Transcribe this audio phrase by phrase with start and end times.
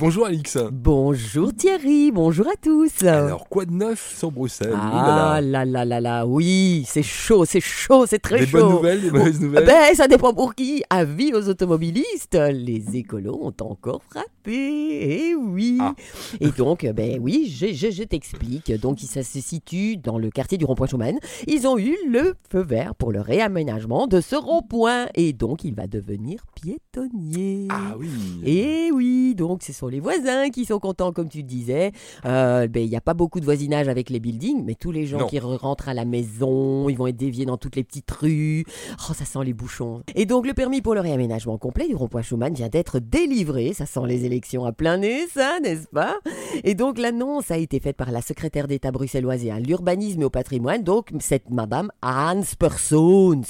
[0.00, 0.56] Bonjour Alix.
[0.72, 3.02] Bonjour Thierry, bonjour à tous.
[3.04, 4.72] Alors, quoi de neuf sur Bruxelles?
[4.74, 8.58] Ah là là là là, oui, c'est chaud, c'est chaud, c'est très Des chaud.
[8.60, 9.66] bonnes nouvelles, des mauvaises nouvelles?
[9.66, 10.82] Ben, ça dépend pour qui.
[10.88, 14.26] Avis aux automobilistes, les écolos ont encore frappé.
[14.46, 15.76] Eh oui.
[15.80, 15.94] Ah.
[16.40, 18.72] Et donc, ben oui, je, je- je t'explique.
[18.80, 21.18] Donc, ça se situe dans le quartier du rond-point Schumann.
[21.46, 25.08] Ils ont eu le feu vert pour le réaménagement de ce rond-point.
[25.14, 27.68] Et donc, il va devenir piétonnier.
[27.68, 28.08] Ah oui.
[28.46, 31.92] Et oui, donc ce sont les voisins qui sont contents, comme tu disais.
[32.24, 35.06] Euh, ben, Il n'y a pas beaucoup de voisinage avec les buildings, mais tous les
[35.06, 35.26] gens Non.
[35.26, 38.64] qui re- rentrent à la maison, ils vont être déviés dans toutes les petites rues.
[39.08, 40.02] Oh, ça sent les bouchons.
[40.14, 43.72] Et donc le permis pour le réaménagement complet du rond-point Schumann vient d'être délivré.
[43.74, 46.16] Ça sent les élections à plein nez, ça, n'est-ce pas?
[46.64, 50.24] Et donc l'annonce a été faite par la secrétaire d'État bruxelloise et à l'urbanisme et
[50.24, 53.40] au patrimoine, donc cette madame Hans Persons.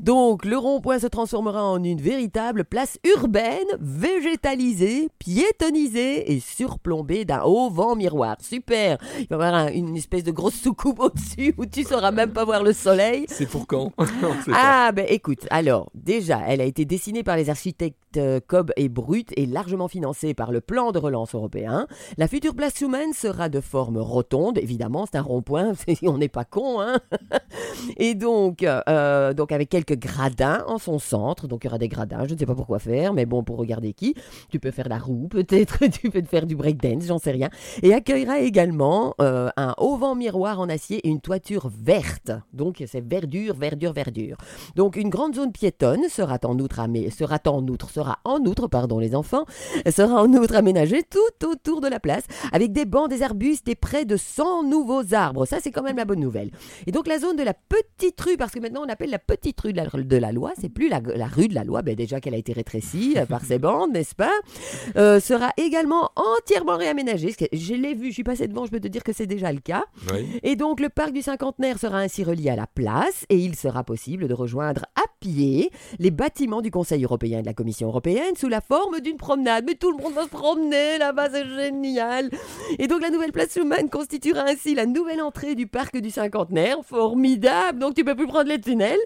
[0.00, 5.08] Donc, le rond-point se transformera en une véritable place urbaine, végétalisée,
[5.76, 8.36] et surplombée d'un haut vent miroir.
[8.40, 12.10] Super Il va y avoir un- une espèce de grosse soucoupe au-dessus où tu sauras
[12.10, 13.24] même pas voir le soleil.
[13.28, 13.92] C'est pour quand?
[14.54, 18.88] Ah, ben écoute, alors, déjà, elle a été dessinée par les architectes euh, Cobb et
[18.88, 21.86] Brut et largement financée par le plan de relance européen.
[22.18, 26.44] La future place Schumann sera de forme rotonde, évidemment, c'est un rond-point, on n'est pas
[26.44, 26.98] con, hein
[27.96, 31.88] Et donc, euh, donc, avec quelques gradins en son centre, donc il y aura des
[31.88, 34.14] gradins, je ne sais pas pourquoi faire, mais bon, pour regarder qui,
[34.50, 35.61] tu peux faire la roue, peut-être,
[36.00, 37.48] tu peux te faire du breakdance, j'en sais rien,
[37.82, 42.32] et accueillera également euh, un haut vent miroir en acier et une toiture verte.
[42.52, 44.36] Donc, c'est verdure, verdure, verdure.
[44.76, 48.98] Donc une grande zone piétonne sera en outre, sera en outre, sera en outre, pardon
[48.98, 49.44] les enfants,
[49.90, 53.74] sera en outre aménagée tout autour de la place avec des bancs, des arbustes et
[53.74, 55.46] près de 100 nouveaux arbres.
[55.46, 56.50] Ça c'est quand même la bonne nouvelle.
[56.86, 59.60] Et donc la zone de la petite rue, parce que maintenant on appelle la petite
[59.60, 62.20] rue de la, de loi, c'est plus la, la rue de la loi, ben déjà
[62.20, 64.32] qu'elle a été rétrécie euh, par ces bandes, n'est-ce pas
[64.96, 66.76] Euh, Sera également entièrement
[67.36, 69.52] que- Je l'ai vu, je suis passée devant, je peux te dire que c'est déjà
[69.52, 69.84] le cas.
[70.12, 70.26] Oui.
[70.42, 73.84] Et donc le parc du cinquantenaire sera ainsi relié à la place et il sera
[73.84, 74.84] possible de rejoindre
[75.24, 79.64] les bâtiments du Conseil européen et de la Commission européenne sous la forme d'une promenade.
[79.66, 82.30] Mais tout le monde va se promener là-bas, c'est génial.
[82.78, 86.78] Et donc la nouvelle place Schumann constituera ainsi la nouvelle entrée du parc du cinquantenaire.
[86.84, 89.00] Formidable, donc tu peux plus prendre les tunnels.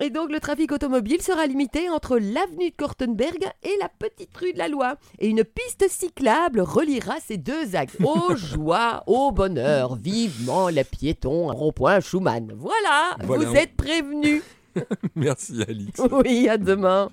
[0.00, 4.52] Et donc le trafic automobile sera limité entre l'avenue de Kortenberg et la petite rue
[4.52, 4.96] de la Loi.
[5.18, 7.96] Et une piste cyclable reliera ces deux axes.
[8.02, 12.52] Aux joie, au bonheur, vivement les piétons, rond-point Schumann.
[12.56, 13.44] Voilà, Voilà.
[13.44, 14.42] vous êtes prévenus.
[15.14, 16.00] Merci Alix.
[16.10, 17.10] Oui, à demain.